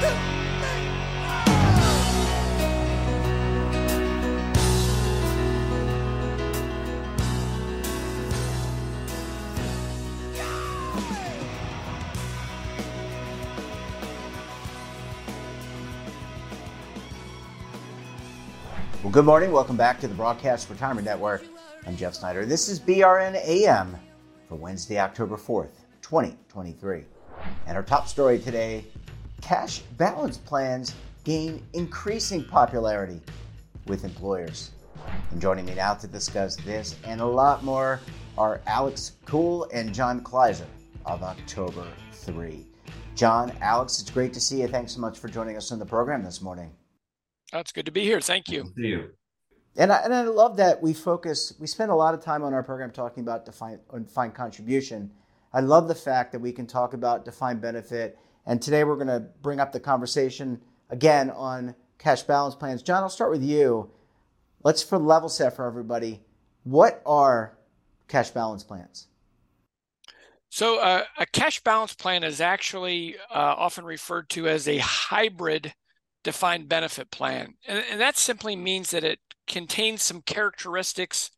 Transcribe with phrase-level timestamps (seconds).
[0.00, 0.12] Well,
[19.10, 19.50] good morning.
[19.50, 21.44] Welcome back to the Broadcast Retirement Network.
[21.86, 22.46] I'm Jeff Snyder.
[22.46, 23.96] This is BRN AM
[24.48, 25.72] for Wednesday, October 4th,
[26.02, 27.02] 2023.
[27.66, 28.84] And our top story today
[29.40, 30.94] cash balance plans
[31.24, 33.20] gain increasing popularity
[33.86, 34.70] with employers.
[35.30, 38.00] And joining me now to discuss this and a lot more
[38.36, 40.66] are Alex Kuhel and John Kleiser
[41.06, 42.66] of October Three.
[43.14, 44.68] John, Alex, it's great to see you.
[44.68, 46.70] Thanks so much for joining us on the program this morning.
[47.52, 48.20] That's good to be here.
[48.20, 48.72] Thank you.
[48.76, 49.10] See you.
[49.76, 52.52] And I, and I love that we focus, we spend a lot of time on
[52.52, 55.10] our program talking about defined, defined contribution.
[55.52, 58.18] I love the fact that we can talk about defined benefit.
[58.48, 60.58] And today we're going to bring up the conversation
[60.88, 62.82] again on cash balance plans.
[62.82, 63.90] John, I'll start with you.
[64.64, 66.22] Let's for level set for everybody.
[66.64, 67.58] What are
[68.08, 69.08] cash balance plans?
[70.48, 75.74] So, uh, a cash balance plan is actually uh, often referred to as a hybrid
[76.24, 77.54] defined benefit plan.
[77.66, 81.30] And, and that simply means that it contains some characteristics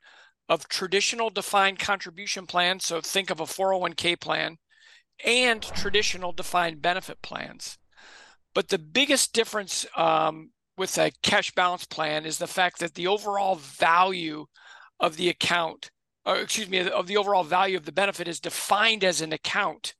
[0.48, 2.86] of traditional defined contribution plans.
[2.86, 4.58] So think of a 401k plan
[5.24, 7.78] and traditional defined benefit plans.
[8.54, 13.06] But the biggest difference um, with a cash balance plan is the fact that the
[13.06, 14.46] overall value
[14.98, 15.90] of the account,
[16.24, 19.94] or excuse me, of the overall value of the benefit is defined as an account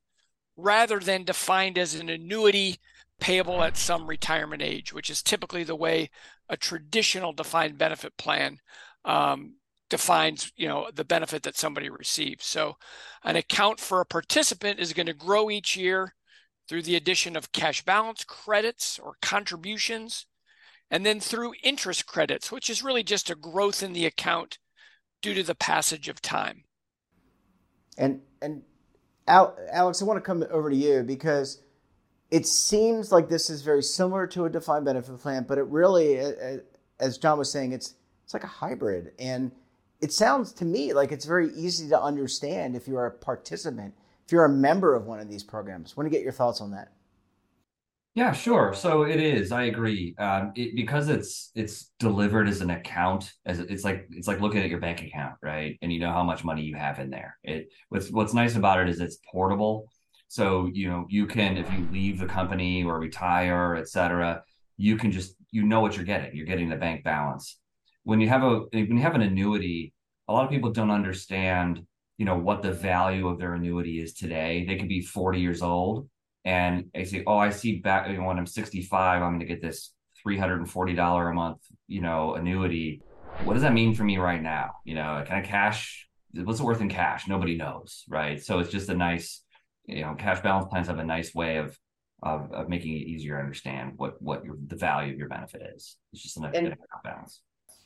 [0.57, 2.79] rather than defined as an annuity
[3.19, 6.09] payable at some retirement age, which is typically the way
[6.49, 8.57] a traditional defined benefit plan
[9.05, 9.55] um,
[9.91, 12.45] defines, you know, the benefit that somebody receives.
[12.45, 12.77] So,
[13.23, 16.15] an account for a participant is going to grow each year
[16.67, 20.25] through the addition of cash balance credits or contributions,
[20.89, 24.57] and then through interest credits, which is really just a growth in the account
[25.21, 26.63] due to the passage of time.
[27.97, 28.63] And and
[29.27, 31.61] Alex, I want to come over to you because
[32.31, 36.17] it seems like this is very similar to a defined benefit plan, but it really,
[36.99, 39.51] as John was saying, it's it's like a hybrid, and
[40.01, 43.93] it sounds to me like it's very easy to understand if you're a participant,
[44.25, 45.93] if you're a member of one of these programs.
[45.93, 46.91] I want to get your thoughts on that.
[48.13, 48.73] Yeah, sure.
[48.73, 49.53] So it is.
[49.53, 50.15] I agree.
[50.17, 54.61] Um, it, because it's it's delivered as an account, as it's like it's like looking
[54.61, 55.77] at your bank account, right?
[55.81, 57.37] And you know how much money you have in there.
[57.43, 59.87] It what's what's nice about it is it's portable.
[60.27, 64.43] So, you know, you can, if you leave the company or retire, et cetera,
[64.77, 66.33] you can just, you know what you're getting.
[66.33, 67.57] You're getting the bank balance.
[68.03, 69.93] When you have a, when you have an annuity,
[70.27, 71.85] a lot of people don't understand,
[72.17, 74.65] you know, what the value of their annuity is today.
[74.65, 76.09] They could be 40 years old
[76.45, 79.45] and they say, oh, I see back you know, when I'm 65, I'm going to
[79.45, 79.93] get this
[80.25, 83.01] $340 a month, you know, annuity.
[83.43, 84.71] What does that mean for me right now?
[84.83, 86.07] You know, can I cash?
[86.33, 87.27] What's it worth in cash?
[87.27, 88.41] Nobody knows, right?
[88.41, 89.43] So it's just a nice,
[89.85, 91.77] you know, cash balance plans have a nice way of
[92.23, 95.61] of, of making it easier to understand what what your the value of your benefit
[95.75, 95.97] is.
[96.13, 97.41] It's just an account balance.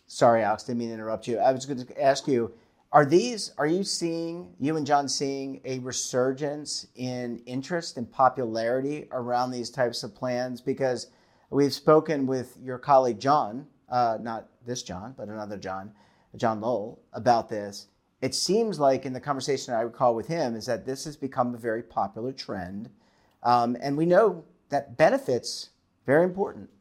[0.08, 1.40] Sorry, Alex, didn't mean to interrupt you.
[1.40, 2.54] I was going to ask you:
[2.92, 3.54] Are these?
[3.58, 9.70] Are you seeing you and John seeing a resurgence in interest and popularity around these
[9.70, 10.62] types of plans?
[10.62, 11.08] Because
[11.50, 15.92] we've spoken with your colleague John, uh, not this John, but another John,
[16.36, 17.88] John Lowell, about this
[18.26, 21.54] it seems like in the conversation I recall with him is that this has become
[21.54, 22.90] a very popular trend.
[23.44, 25.70] Um, and we know that benefits
[26.08, 26.72] very important.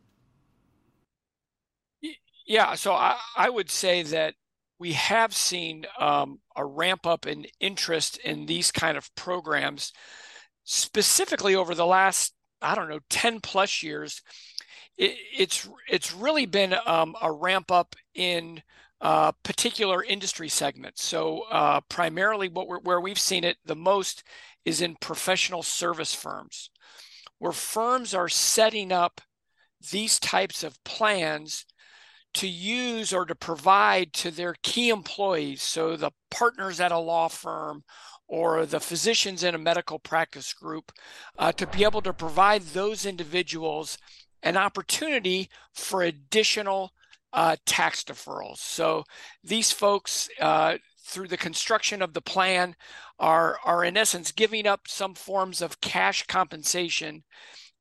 [2.54, 4.34] Yeah, so I, I would say that
[4.78, 9.92] we have seen um, a ramp up in interest in these kind of programs,
[10.62, 12.32] specifically over the last
[12.62, 14.22] I don't know ten plus years.
[14.97, 18.62] It, it's it's really been um, a ramp up in
[19.00, 21.04] uh, particular industry segments.
[21.04, 24.22] So uh, primarily, what we're, where we've seen it the most
[24.65, 26.71] is in professional service firms,
[27.38, 29.21] where firms are setting up
[29.91, 31.66] these types of plans
[32.34, 35.63] to use or to provide to their key employees.
[35.63, 37.84] So the partners at a law firm
[38.27, 40.92] or the physicians in a medical practice group
[41.39, 43.98] uh, to be able to provide those individuals
[44.42, 46.92] an opportunity for additional
[47.33, 48.59] uh, tax deferrals.
[48.59, 49.04] So
[49.42, 52.77] these folks, uh, through the construction of the plan,
[53.19, 57.22] are are in essence giving up some forms of cash compensation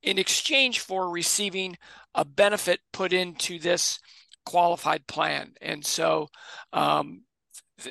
[0.02, 1.78] in exchange for receiving
[2.14, 4.00] a benefit put into this
[4.45, 5.54] qualified plan.
[5.62, 6.28] And so
[6.72, 7.24] um,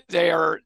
[0.09, 0.61] they are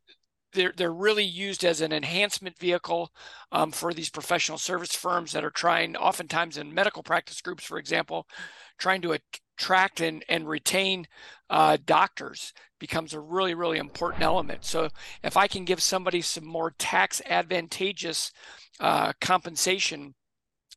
[0.56, 3.12] they're, they're really used as an enhancement vehicle
[3.52, 7.78] um, for these professional service firms that are trying, oftentimes in medical practice groups, for
[7.78, 8.26] example,
[8.78, 9.16] trying to
[9.58, 11.06] attract and, and retain
[11.50, 14.64] uh, doctors becomes a really, really important element.
[14.64, 14.88] So
[15.22, 18.32] if I can give somebody some more tax advantageous
[18.80, 20.14] uh, compensation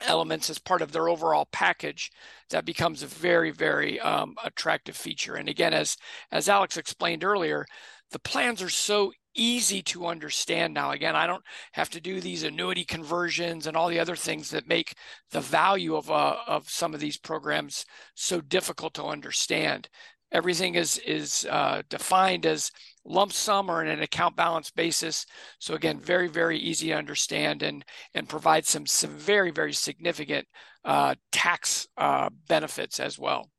[0.02, 2.12] elements as part of their overall package,
[2.50, 5.36] that becomes a very, very um, attractive feature.
[5.36, 5.98] And again, as
[6.32, 7.66] as Alex explained earlier,
[8.12, 10.92] the plans are so easy to understand now.
[10.92, 11.44] Again, I don't
[11.74, 14.96] have to do these annuity conversions and all the other things that make
[15.32, 17.86] the value of uh, of some of these programs
[18.16, 19.90] so difficult to understand.
[20.32, 22.72] Everything is is uh, defined as
[23.06, 25.26] lump sum or in an account balance basis.
[25.60, 27.84] So again, very very easy to understand and
[28.14, 30.48] and provide some some very very significant
[30.86, 33.50] uh, tax uh, benefits as well.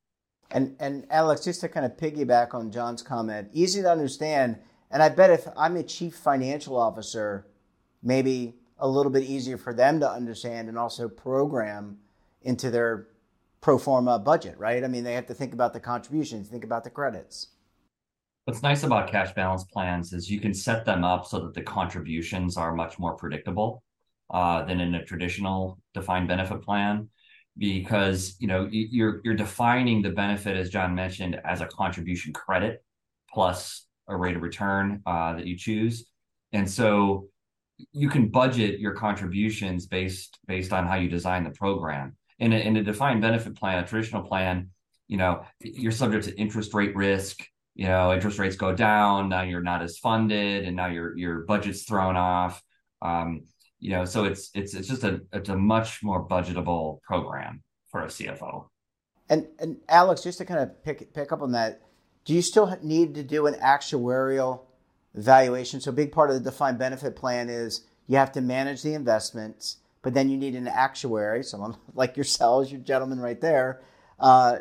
[0.50, 4.58] And and Alex, just to kind of piggyback on John's comment, easy to understand.
[4.92, 7.46] And I bet if I'm a chief financial officer,
[8.02, 11.98] maybe a little bit easier for them to understand and also program
[12.42, 13.08] into their
[13.60, 14.84] pro forma budget, right?
[14.84, 17.48] I mean, they have to think about the contributions, think about the credits.
[18.44, 21.62] What's nice about cash balance plans is you can set them up so that the
[21.62, 23.82] contributions are much more predictable
[24.30, 27.08] uh, than in a traditional defined benefit plan
[27.58, 32.82] because you know you're you're defining the benefit as John mentioned as a contribution credit
[33.32, 36.06] plus a rate of return uh, that you choose,
[36.52, 37.28] and so
[37.92, 42.16] you can budget your contributions based based on how you design the program.
[42.40, 44.70] In a, in a defined benefit plan, a traditional plan,
[45.08, 47.44] you know you're subject to interest rate risk.
[47.74, 51.40] You know interest rates go down, now you're not as funded, and now your your
[51.40, 52.62] budget's thrown off.
[53.02, 53.42] Um,
[53.80, 58.02] you know so it's it's it's just a it's a much more budgetable program for
[58.02, 58.66] a cfo
[59.28, 61.80] and and alex just to kind of pick pick up on that
[62.24, 64.60] do you still need to do an actuarial
[65.14, 68.82] valuation so a big part of the defined benefit plan is you have to manage
[68.82, 73.82] the investments but then you need an actuary someone like yourselves your gentleman right there
[74.18, 74.58] uh,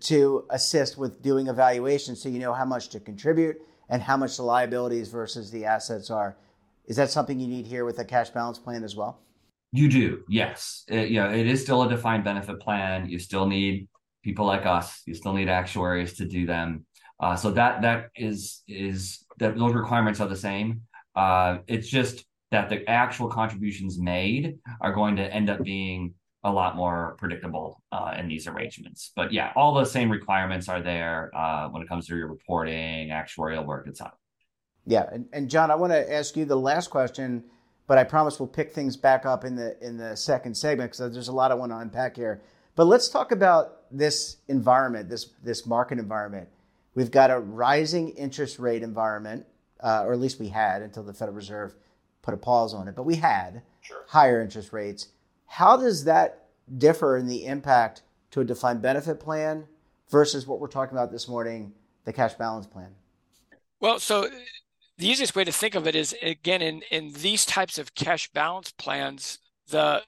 [0.00, 4.36] to assist with doing evaluation so you know how much to contribute and how much
[4.36, 6.36] the liabilities versus the assets are
[6.86, 9.20] is that something you need here with a cash balance plan as well?
[9.72, 10.84] You do, yes.
[10.88, 13.08] It, you know, it is still a defined benefit plan.
[13.08, 13.88] You still need
[14.22, 15.02] people like us.
[15.06, 16.84] You still need actuaries to do them.
[17.20, 20.82] Uh, so that that is is that those requirements are the same.
[21.14, 26.14] Uh, it's just that the actual contributions made are going to end up being
[26.44, 29.12] a lot more predictable uh, in these arrangements.
[29.16, 33.08] But yeah, all the same requirements are there uh, when it comes to your reporting,
[33.08, 34.12] actuarial work, etc.
[34.84, 37.44] Yeah, and, and John, I want to ask you the last question,
[37.86, 41.12] but I promise we'll pick things back up in the in the second segment because
[41.12, 42.42] there's a lot I want to unpack here.
[42.74, 46.48] But let's talk about this environment, this this market environment.
[46.94, 49.46] We've got a rising interest rate environment,
[49.80, 51.74] uh, or at least we had until the Federal Reserve
[52.22, 52.94] put a pause on it.
[52.94, 54.04] But we had sure.
[54.08, 55.08] higher interest rates.
[55.46, 56.46] How does that
[56.78, 59.66] differ in the impact to a defined benefit plan
[60.10, 61.72] versus what we're talking about this morning,
[62.04, 62.90] the cash balance plan?
[63.80, 64.28] Well, so
[64.98, 68.30] the easiest way to think of it is again in in these types of cash
[68.30, 69.38] balance plans
[69.68, 70.02] the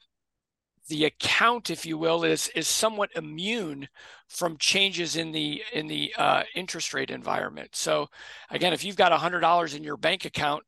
[0.89, 3.89] the account if you will is is somewhat immune
[4.29, 8.09] from changes in the in the uh, interest rate environment so
[8.51, 10.63] again if you've got $100 in your bank account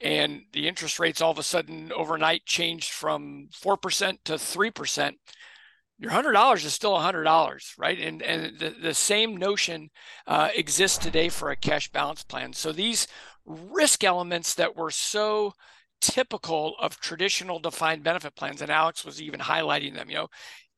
[0.00, 5.14] and the interest rates all of a sudden overnight changed from 4% to 3%
[6.00, 7.98] your hundred dollars is still a hundred dollars, right?
[8.00, 9.90] And and the, the same notion
[10.26, 12.54] uh, exists today for a cash balance plan.
[12.54, 13.06] So these
[13.44, 15.52] risk elements that were so
[16.00, 20.28] typical of traditional defined benefit plans, and Alex was even highlighting them, you know,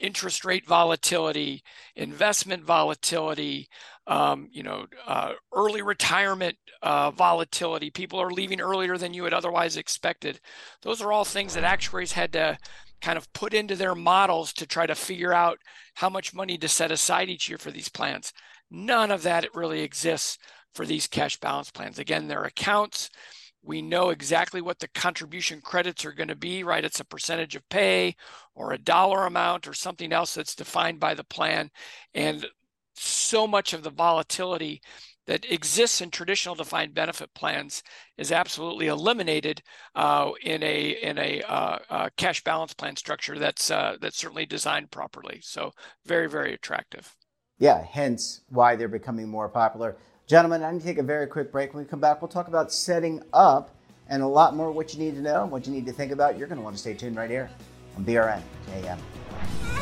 [0.00, 1.62] interest rate volatility,
[1.94, 3.68] investment volatility,
[4.06, 7.90] um, you know, uh, early retirement uh, volatility.
[7.90, 10.40] People are leaving earlier than you had otherwise expected.
[10.82, 12.58] Those are all things that actuaries had to
[13.00, 15.58] kind of put into their models to try to figure out
[15.94, 18.32] how much money to set aside each year for these plans.
[18.70, 20.38] None of that really exists
[20.74, 21.98] for these cash balance plans.
[21.98, 23.10] Again, they're accounts.
[23.64, 26.84] We know exactly what the contribution credits are going to be, right?
[26.84, 28.16] It's a percentage of pay
[28.54, 31.70] or a dollar amount or something else that's defined by the plan.
[32.14, 32.44] And
[32.94, 34.80] so much of the volatility
[35.26, 37.82] that exists in traditional defined benefit plans
[38.18, 39.62] is absolutely eliminated
[39.94, 44.46] uh, in a in a uh, uh, cash balance plan structure that's uh, that's certainly
[44.46, 45.40] designed properly.
[45.42, 45.72] So
[46.04, 47.14] very very attractive.
[47.58, 49.96] Yeah, hence why they're becoming more popular.
[50.26, 51.74] Gentlemen, I'm going to take a very quick break.
[51.74, 53.74] When we come back, we'll talk about setting up
[54.08, 56.38] and a lot more what you need to know, what you need to think about.
[56.38, 57.50] You're going to want to stay tuned right here
[57.96, 58.40] on BRN
[58.74, 59.81] AM.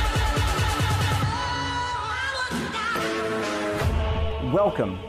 [4.51, 4.99] Welcome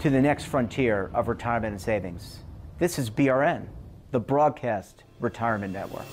[0.00, 2.40] to the next frontier of retirement and savings.
[2.80, 3.68] This is BRN,
[4.10, 6.06] the Broadcast Retirement Network.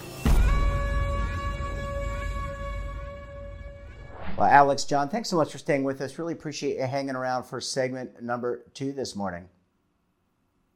[4.37, 6.19] Well, Alex, John, thanks so much for staying with us.
[6.19, 9.49] Really appreciate you hanging around for segment number two this morning.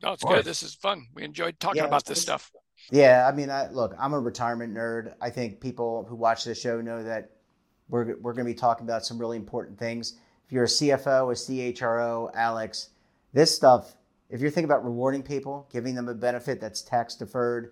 [0.01, 0.43] Oh, it's good.
[0.43, 1.05] This is fun.
[1.13, 2.51] We enjoyed talking yeah, about this stuff.
[2.89, 5.13] Yeah, I mean, I, look, I'm a retirement nerd.
[5.21, 7.29] I think people who watch this show know that
[7.89, 10.19] we're, we're going to be talking about some really important things
[10.51, 12.89] if you're a CFO, a CHRO, Alex,
[13.31, 13.95] this stuff,
[14.29, 17.71] if you're thinking about rewarding people, giving them a benefit that's tax deferred,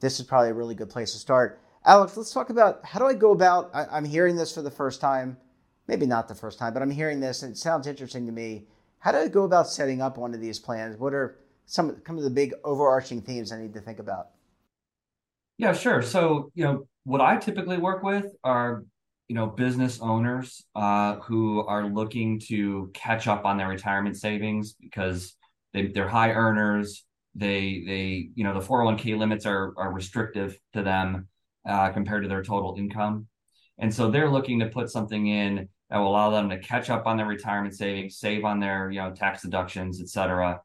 [0.00, 1.60] this is probably a really good place to start.
[1.84, 3.70] Alex, let's talk about how do I go about?
[3.74, 5.36] I, am hearing this for the first time,
[5.88, 8.64] maybe not the first time, but I'm hearing this and it sounds interesting to me.
[8.98, 10.96] How do I go about setting up one of these plans?
[10.98, 14.28] What are some, some of the big overarching themes I need to think about?
[15.58, 16.00] Yeah, sure.
[16.00, 18.84] So, you know, what I typically work with are
[19.28, 24.74] you know business owners uh, who are looking to catch up on their retirement savings
[24.74, 25.34] because
[25.72, 27.04] they, they're high earners.
[27.34, 31.28] They they you know the 401k limits are are restrictive to them
[31.68, 33.26] uh, compared to their total income.
[33.78, 37.06] And so they're looking to put something in that will allow them to catch up
[37.06, 40.60] on their retirement savings save on their you know tax deductions et cetera.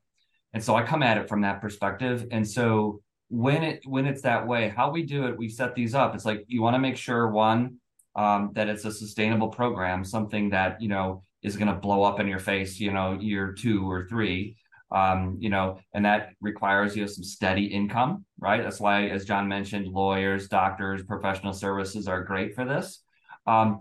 [0.54, 2.28] And so i come at it from that perspective.
[2.32, 5.96] And so when it when it's that way how we do it we set these
[5.96, 6.14] up.
[6.14, 7.81] It's like you want to make sure one
[8.16, 12.20] um, that it's a sustainable program, something that you know is going to blow up
[12.20, 14.58] in your face, you know, year two or three.
[14.92, 18.62] Um, you know, and that requires you know, some steady income, right?
[18.62, 23.02] That's why, as John mentioned, lawyers, doctors, professional services are great for this.
[23.48, 23.80] Um,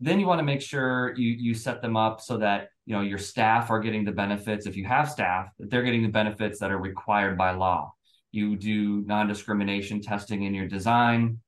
[0.00, 3.00] then you want to make sure you you set them up so that you know
[3.00, 4.66] your staff are getting the benefits.
[4.66, 7.94] If you have staff, that they're getting the benefits that are required by law.
[8.32, 11.38] You do non-discrimination testing in your design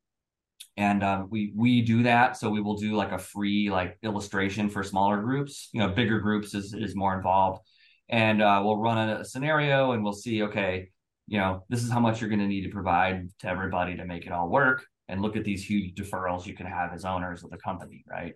[0.77, 2.37] and um, we we do that.
[2.37, 5.71] So we will do like a free like illustration for smaller groups.
[5.73, 7.63] You know bigger groups is is more involved.
[8.09, 10.91] And uh, we'll run a, a, scenario and we'll see okay
[11.27, 14.05] you know this is how much you're going to need to provide to everybody to
[14.05, 17.43] make it all work and look at these huge deferrals you can have as owners
[17.43, 18.35] of the company right?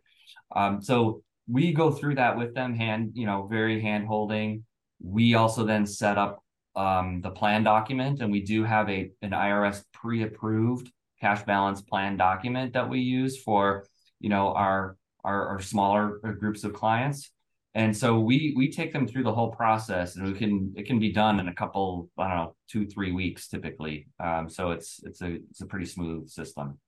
[0.57, 4.65] Um, so we go through that with them hand you know very hand holding.
[5.03, 6.43] We also then set up
[6.75, 10.91] um, the plan document and we do have a an irs pre-approved
[11.21, 13.87] cash balance plan document that we use for
[14.21, 17.31] you know our our, our smaller groups of clients.
[17.75, 20.99] And so we we take them through the whole process and we can it can
[20.99, 24.09] be done in a couple i don't know two three weeks typically.
[24.19, 26.79] Um, so it's it's a it's a pretty smooth system.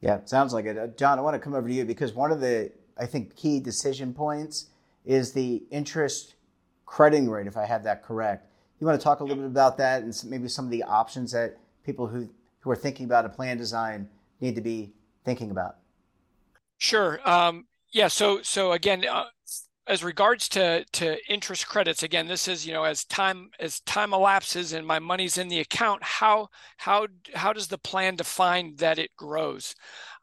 [0.00, 0.76] Yeah sounds like it.
[0.76, 3.36] Uh, john i want to come over to you because one of the i think
[3.36, 4.70] key decision points
[5.04, 6.34] is the interest
[6.84, 8.48] crediting rate if i have that correct.
[8.80, 11.30] You want to talk a little bit about that and maybe some of the options
[11.30, 12.28] that people who
[12.68, 14.06] who are thinking about a plan design
[14.42, 14.92] need to be
[15.24, 15.76] thinking about?
[16.76, 17.18] Sure.
[17.26, 18.08] Um, yeah.
[18.08, 19.24] So so again, uh,
[19.86, 24.12] as regards to to interest credits, again, this is you know as time as time
[24.12, 28.98] elapses and my money's in the account, how how how does the plan define that
[28.98, 29.74] it grows?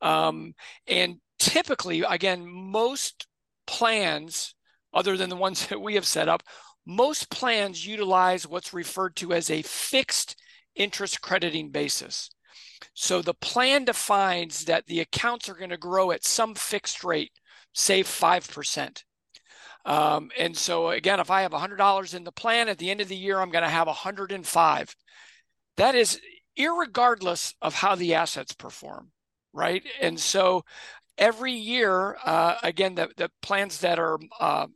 [0.03, 0.53] Um,
[0.85, 3.25] and typically, again, most
[3.65, 4.53] plans,
[4.93, 6.43] other than the ones that we have set up,
[6.85, 10.35] most plans utilize what's referred to as a fixed
[10.75, 12.29] interest crediting basis.
[12.93, 17.31] So the plan defines that the accounts are going to grow at some fixed rate,
[17.73, 19.03] say 5%.
[19.85, 23.07] Um, and so again, if I have $100 in the plan, at the end of
[23.07, 24.95] the year, I'm going to have 105.
[25.77, 26.19] That is
[26.57, 29.11] irregardless of how the assets perform,
[29.53, 29.83] right?
[30.01, 30.63] And so
[31.17, 34.67] every year, uh, again, the, the plans that are uh,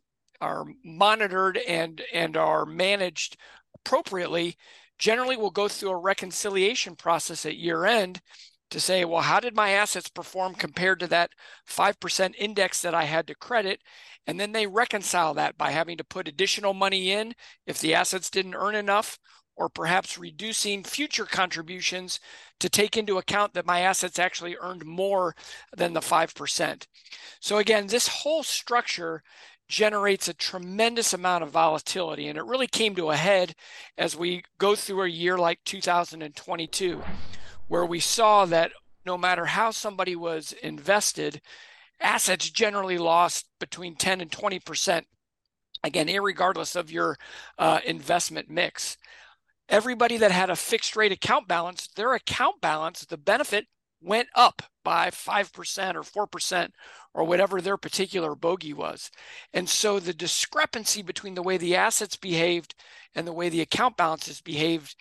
[0.42, 3.38] are monitored and and are managed
[3.75, 4.58] appropriately
[5.00, 8.22] generally will go through a reconciliation process at year end
[8.70, 11.32] to say, well, how did my assets perform compared to that
[11.68, 13.82] 5% index that I had to credit?
[14.27, 17.34] And then they reconcile that by having to put additional money in
[17.65, 19.18] if the assets didn't earn enough,
[19.56, 22.20] or perhaps reducing future contributions
[22.60, 25.36] to take into account that my assets actually earned more
[25.75, 26.88] than the 5%.
[27.41, 29.22] So, again, this whole structure
[29.70, 32.28] generates a tremendous amount of volatility.
[32.28, 33.54] And it really came to a head
[33.98, 37.02] as we go through a year like 2022,
[37.68, 38.72] where we saw that
[39.06, 41.40] no matter how somebody was invested,
[42.02, 45.04] assets generally lost between 10 and 20%.
[45.84, 47.18] Again, regardless of your
[47.58, 48.98] uh, investment mix.
[49.70, 53.68] Everybody that had a fixed rate account balance, their account balance, the benefit
[54.02, 56.72] went up by 5% or 4%
[57.13, 59.12] or whatever their particular bogey was.
[59.53, 62.74] And so the discrepancy between the way the assets behaved
[63.13, 64.96] and the way the account balances behaved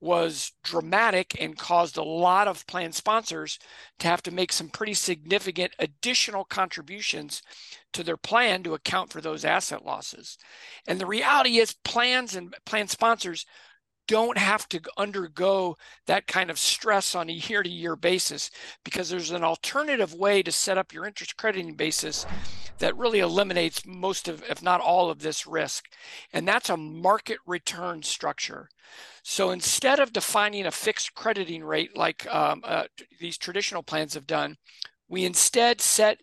[0.00, 3.58] was dramatic and caused a lot of plan sponsors
[3.98, 7.42] to have to make some pretty significant additional contributions
[7.92, 10.38] to their plan to account for those asset losses.
[10.86, 13.44] And the reality is plans and plan sponsors
[14.06, 18.50] don't have to undergo that kind of stress on a year to year basis
[18.84, 22.26] because there's an alternative way to set up your interest crediting basis
[22.78, 25.86] that really eliminates most of, if not all of this risk.
[26.32, 28.68] And that's a market return structure.
[29.22, 32.84] So instead of defining a fixed crediting rate like um, uh,
[33.20, 34.56] these traditional plans have done,
[35.08, 36.20] we instead set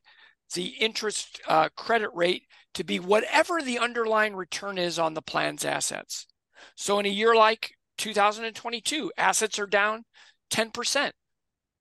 [0.53, 5.65] the interest uh, credit rate to be whatever the underlying return is on the plan's
[5.65, 6.27] assets.
[6.75, 10.03] So in a year like 2022, assets are down
[10.51, 11.11] 10%.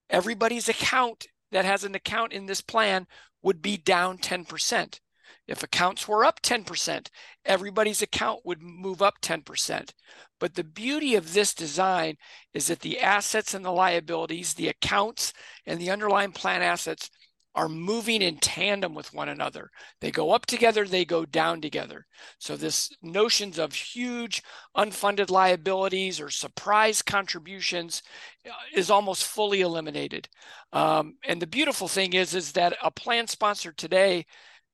[0.08, 3.06] Everybody's account that has an account in this plan
[3.42, 5.00] would be down 10%.
[5.47, 7.08] If accounts were up 10%,
[7.45, 9.90] everybody's account would move up 10%.
[10.38, 12.16] But the beauty of this design
[12.54, 15.32] is that the assets and the liabilities, the accounts
[15.66, 17.10] and the underlying plan assets
[17.54, 19.71] are moving in tandem with one another.
[20.00, 22.06] They go up together, they go down together.
[22.39, 24.43] So this notions of huge
[24.76, 28.02] unfunded liabilities or surprise contributions
[28.47, 30.28] uh, is almost fully eliminated.
[30.73, 34.26] Um, and the beautiful thing is, is that a plan sponsor today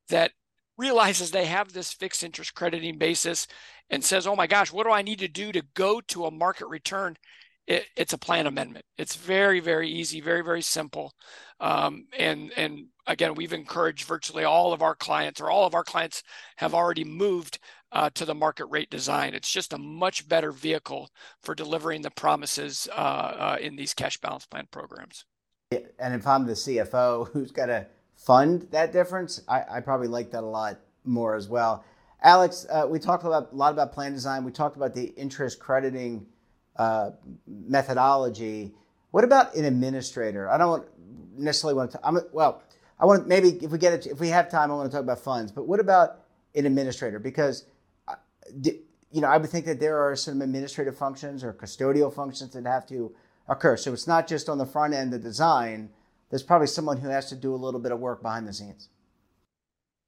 [0.09, 0.33] that
[0.77, 3.47] realizes they have this fixed interest crediting basis
[3.89, 6.31] and says, oh my gosh, what do I need to do to go to a
[6.31, 7.17] market return?
[7.67, 8.85] It, it's a plan amendment.
[8.97, 11.13] It's very, very easy, very, very simple.
[11.61, 15.85] Um, and and again, we've encouraged virtually all of our clients, or all of our
[15.85, 16.23] clients
[16.57, 17.59] have already moved
[17.93, 19.35] uh, to the market rate design.
[19.35, 21.11] It's just a much better vehicle
[21.43, 25.25] for delivering the promises uh, uh, in these cash balance plan programs.
[25.73, 30.31] And if I'm the CFO who's got to fund that difference, I, I, probably like
[30.31, 31.85] that a lot more as well.
[32.23, 34.45] Alex, uh, we talked about, a lot about plan design.
[34.45, 36.27] We talked about the interest crediting
[36.79, 37.11] uh,
[37.47, 38.73] methodology.
[39.11, 40.49] What about an administrator?
[40.51, 40.87] I don't
[41.37, 42.01] necessarily want to.
[42.05, 42.63] I'm, well,
[42.99, 45.05] I want maybe if we get it, if we have time, I want to talk
[45.05, 45.53] about funds.
[45.53, 46.21] But what about
[46.55, 47.19] an administrator?
[47.19, 47.67] Because
[48.09, 48.15] uh,
[49.13, 52.67] you know, I would think that there are some administrative functions or custodial functions that
[52.67, 53.15] have to
[53.49, 53.77] occur.
[53.77, 55.91] So it's not just on the front end, the design.
[56.31, 58.89] There's probably someone who has to do a little bit of work behind the scenes.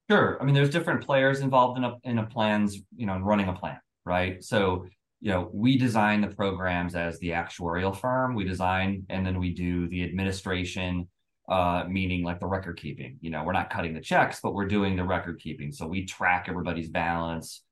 [0.09, 0.37] Sure.
[0.41, 3.53] I mean, there's different players involved in a in a plan's, you know, running a
[3.53, 4.43] plan, right?
[4.43, 4.85] So
[5.21, 8.35] you know, we design the programs as the actuarial firm.
[8.35, 11.09] We design and then we do the administration,
[11.49, 13.17] uh, meaning like the record keeping.
[13.19, 15.71] You know, we're not cutting the checks, but we're doing the record keeping.
[15.71, 17.63] So we track everybody's balance.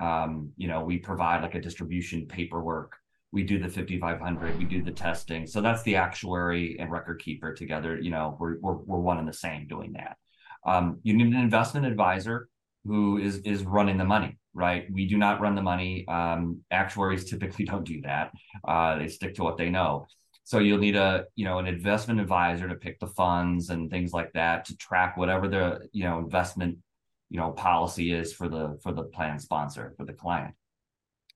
[0.00, 2.96] Um, you know, we provide like a distribution paperwork.
[3.32, 4.58] We do the 5500.
[4.58, 5.46] We do the testing.
[5.46, 8.00] So that's the actuary and record keeper together.
[8.00, 10.16] You know, we're we're, we're one and the same doing that.
[10.64, 12.48] Um, you need an investment advisor
[12.84, 14.86] who is is running the money right?
[14.90, 16.06] We do not run the money.
[16.08, 18.32] Um, actuaries typically don't do that.
[18.66, 20.06] Uh, they stick to what they know.
[20.44, 24.12] So you'll need a you know an investment advisor to pick the funds and things
[24.12, 26.78] like that to track whatever the you know investment
[27.30, 30.54] you know policy is for the for the plan sponsor for the client.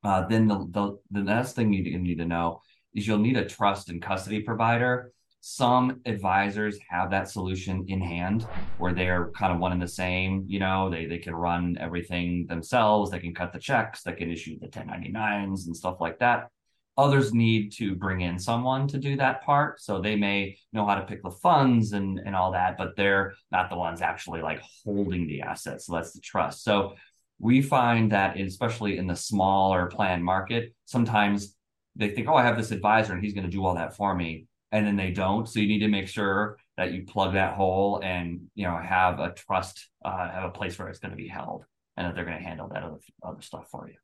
[0.05, 2.61] Uh, then the, the the next thing you need to know
[2.95, 8.47] is you'll need a trust and custody provider some advisors have that solution in hand
[8.79, 10.45] where they're kind of one and the same.
[10.49, 13.11] You know, they they can run everything themselves.
[13.11, 14.03] They can cut the checks.
[14.03, 16.49] They can issue the 1099s and stuff like that.
[16.97, 19.81] Others need to bring in someone to do that part.
[19.81, 23.35] So they may know how to pick the funds and, and all that, but they're
[23.53, 25.87] not the ones actually like holding the assets.
[25.87, 26.65] So that's the trust.
[26.65, 26.95] So
[27.39, 31.55] we find that especially in the smaller plan market, sometimes
[31.95, 34.13] they think, oh, I have this advisor and he's going to do all that for
[34.15, 35.49] me, and then they don't.
[35.49, 39.19] So you need to make sure that you plug that hole and you know have
[39.19, 41.65] a trust, uh, have a place where it's going to be held,
[41.97, 43.97] and that they're going to handle that other other stuff for you.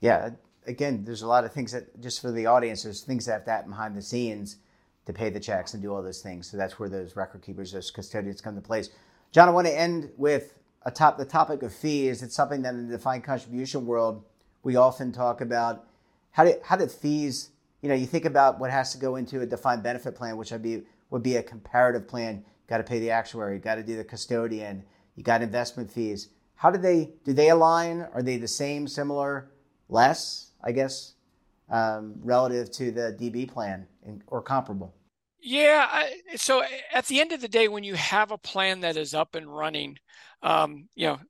[0.00, 0.30] Yeah,
[0.66, 3.44] again, there's a lot of things that just for the audience, there's things that have
[3.46, 4.56] that behind the scenes
[5.06, 6.50] to pay the checks and do all those things.
[6.50, 8.90] So that's where those record keepers, those custodians come to place.
[9.32, 12.22] John, I want to end with a top the topic of fees.
[12.22, 14.24] It's something that in the defined contribution world
[14.62, 15.86] we often talk about.
[16.32, 17.50] How do how do fees?
[17.82, 20.50] You know, you think about what has to go into a defined benefit plan, which
[20.50, 22.44] would be would be a comparative plan.
[22.68, 24.84] Got to pay the actuary, got to do the custodian,
[25.16, 26.28] you got investment fees.
[26.54, 28.06] How do they do they align?
[28.14, 29.50] Are they the same, similar,
[29.88, 30.52] less?
[30.62, 31.14] I guess
[31.70, 33.86] um, relative to the DB plan
[34.26, 34.94] or comparable.
[35.40, 35.88] Yeah.
[35.90, 36.62] I, so
[36.92, 39.54] at the end of the day, when you have a plan that is up and
[39.54, 39.98] running,
[40.42, 41.20] um, you know,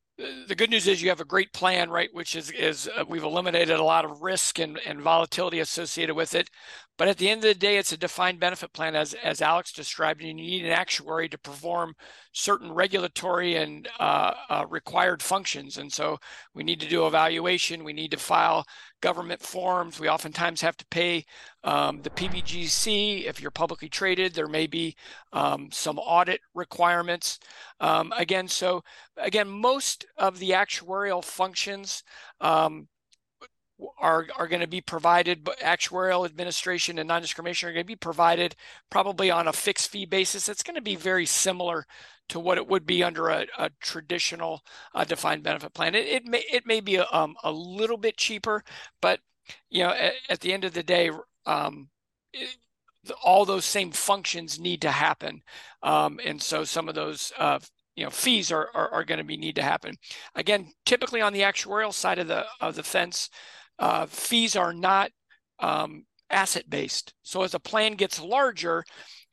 [0.47, 2.11] the good news is you have a great plan, right?
[2.13, 6.35] Which is is uh, we've eliminated a lot of risk and, and volatility associated with
[6.35, 6.51] it.
[7.01, 9.73] But at the end of the day, it's a defined benefit plan, as as Alex
[9.73, 11.95] described, and you need an actuary to perform
[12.33, 15.79] certain regulatory and uh, uh, required functions.
[15.79, 16.19] And so
[16.53, 17.85] we need to do evaluation.
[17.85, 18.67] We need to file
[19.01, 19.99] government forms.
[19.99, 21.25] We oftentimes have to pay
[21.65, 23.25] um, the PBGC.
[23.25, 24.95] If you're publicly traded, there may be
[25.33, 27.39] um, some audit requirements.
[27.81, 28.85] Um, again, so
[29.17, 32.03] again, most of the actuarial functions
[32.43, 32.89] um,
[33.99, 37.97] are are going to be provided, but actuarial administration and non-discrimination are going to be
[37.97, 38.57] provided
[38.91, 40.49] probably on a fixed fee basis.
[40.49, 41.87] It's going to be very similar
[42.29, 44.63] to what it would be under a, a traditional
[44.95, 45.95] uh, defined benefit plan.
[45.95, 48.65] It, it may it may be a, um, a little bit cheaper,
[49.01, 49.21] but
[49.69, 51.11] you know at, at the end of the day,
[51.47, 51.89] um,
[52.33, 52.57] it,
[53.25, 55.43] all those same functions need to happen,
[55.83, 57.59] um, and so some of those uh,
[57.97, 59.97] you know fees are, are, are going to be need to happen.
[60.35, 63.29] Again, typically on the actuarial side of the of the fence
[63.81, 65.11] uh, fees are not
[65.59, 67.15] um, asset based.
[67.23, 68.85] So as a plan gets larger,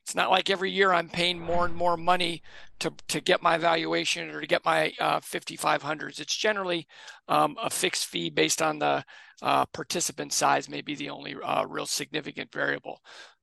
[0.04, 2.42] it's not like every year I'm paying more and more money
[2.80, 6.18] to, to get my valuation or to get my uh, 5500s.
[6.18, 6.86] It's generally
[7.28, 9.04] um, a fixed fee based on the
[9.42, 13.00] uh, participant size, may be the only uh, real significant variable.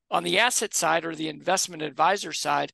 [0.09, 2.71] On the asset side or the investment advisor side,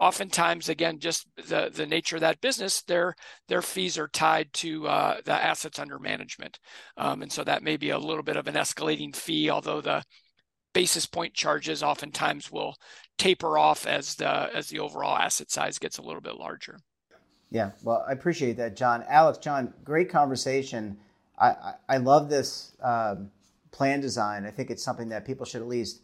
[0.00, 3.14] oftentimes again just the the nature of that business their
[3.48, 6.58] their fees are tied to uh, the assets under management.
[6.96, 10.02] Um, and so that may be a little bit of an escalating fee although the
[10.72, 12.74] basis point charges oftentimes will
[13.16, 16.78] taper off as the as the overall asset size gets a little bit larger.
[17.50, 17.70] Yeah.
[17.82, 19.04] Well i appreciate that john.
[19.08, 20.98] Alex john great conversation.
[21.38, 23.30] I i, I love this um,
[23.70, 24.44] plan design.
[24.46, 26.02] I think it's something that people should at least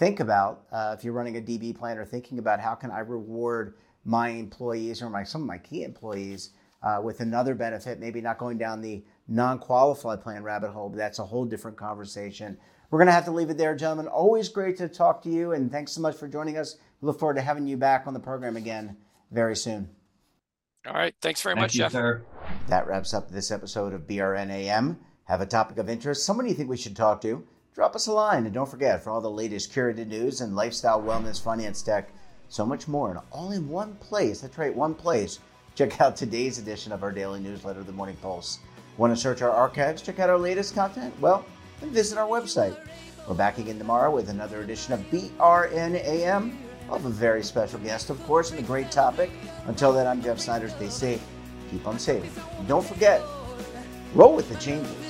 [0.00, 3.00] think about uh, if you're running a DB plan or thinking about how can I
[3.00, 3.74] reward
[4.06, 6.50] my employees or my some of my key employees
[6.82, 11.18] uh, with another benefit, maybe not going down the non-qualified plan rabbit hole, but that's
[11.18, 12.56] a whole different conversation.
[12.90, 14.08] We're going to have to leave it there, gentlemen.
[14.08, 16.76] Always great to talk to you, and thanks so much for joining us.
[17.02, 18.96] We look forward to having you back on the program again
[19.30, 19.90] very soon.
[20.86, 21.14] All right.
[21.20, 21.92] Thanks very Thank much, you, Jeff.
[21.92, 22.24] Sir.
[22.68, 24.96] That wraps up this episode of BRNAM.
[25.24, 27.46] Have a topic of interest, someone you think we should talk to?
[27.74, 28.44] Drop us a line.
[28.44, 32.10] And don't forget, for all the latest curated news and lifestyle, wellness, finance, tech,
[32.48, 34.40] so much more, and all in one place.
[34.40, 35.38] That's right, one place.
[35.76, 38.58] Check out today's edition of our daily newsletter, The Morning Pulse.
[38.96, 41.14] Want to search our archives, check out our latest content?
[41.20, 41.46] Well,
[41.80, 42.76] then visit our website.
[43.28, 46.56] We're back again tomorrow with another edition of BRNAM.
[46.90, 49.30] Have a very special guest, of course, and a great topic.
[49.66, 50.68] Until then, I'm Jeff Snyder.
[50.68, 51.24] Stay safe,
[51.70, 52.32] keep on saving.
[52.58, 53.22] And don't forget,
[54.12, 55.09] roll with the changes.